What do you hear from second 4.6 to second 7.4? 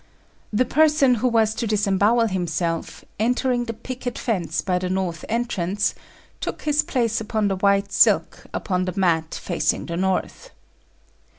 by the north entrance, took his place